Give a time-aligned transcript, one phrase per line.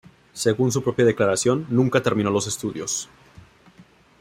[0.33, 3.07] Según su propia declaración, nunca terminó los estudios.